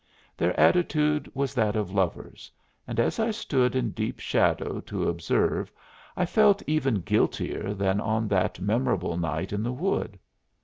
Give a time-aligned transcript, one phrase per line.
[0.35, 2.51] Their attitude was that of lovers,
[2.87, 5.71] and as I stood in deep shadow to observe
[6.17, 10.17] I felt even guiltier than on that memorable night in the wood.